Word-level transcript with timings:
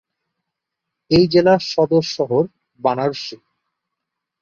এই 1.11 1.25
জেলার 1.27 1.61
সদর 1.71 2.03
শহর 2.15 2.43
বারাণসী। 2.79 3.37